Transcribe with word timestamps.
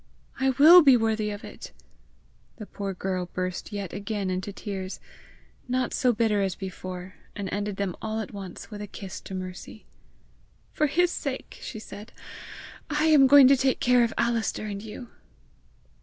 I 0.39 0.49
will 0.57 0.81
be 0.81 0.97
worthy 0.97 1.29
of 1.29 1.43
it!" 1.43 1.71
The 2.55 2.65
poor 2.65 2.95
girl 2.95 3.27
burst 3.33 3.71
yet 3.71 3.93
again 3.93 4.31
into 4.31 4.51
tears 4.51 4.99
not 5.67 5.93
so 5.93 6.11
bitter 6.11 6.41
as 6.41 6.55
before, 6.55 7.13
and 7.35 7.47
ended 7.51 7.75
them 7.77 7.95
all 8.01 8.19
at 8.19 8.33
once 8.33 8.71
with 8.71 8.81
a 8.81 8.87
kiss 8.87 9.21
to 9.21 9.35
Mercy. 9.35 9.85
"For 10.71 10.87
his 10.87 11.11
sake," 11.11 11.59
she 11.61 11.77
said, 11.77 12.11
"I 12.89 13.05
am 13.05 13.27
going 13.27 13.47
to 13.49 13.55
take 13.55 13.79
care 13.79 14.03
of 14.03 14.11
Alister 14.17 14.65
and 14.65 14.81
you!" 14.81 15.09